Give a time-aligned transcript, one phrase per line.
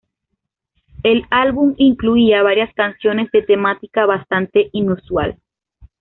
[1.03, 5.37] El álbum incluía varias canciones de temática bastante inusual.